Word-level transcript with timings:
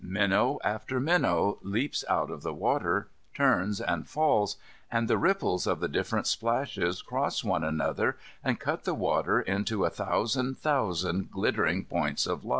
Minnow 0.03 0.57
after 0.63 0.99
minnow 0.99 1.59
leaps 1.61 2.03
out 2.09 2.31
of 2.31 2.41
the 2.41 2.55
water, 2.55 3.09
turns 3.35 3.79
and 3.79 4.07
falls, 4.09 4.57
and 4.91 5.07
the 5.07 5.15
ripples 5.19 5.67
of 5.67 5.79
the 5.79 5.87
different 5.87 6.25
splashes 6.25 7.03
cross 7.03 7.43
one 7.43 7.63
another 7.63 8.17
and 8.43 8.59
cut 8.59 8.83
the 8.83 8.95
water 8.95 9.39
into 9.41 9.85
a 9.85 9.91
thousand 9.91 10.57
thousand 10.57 11.29
glittering 11.29 11.85
points 11.85 12.25
of 12.25 12.43
light. 12.43 12.49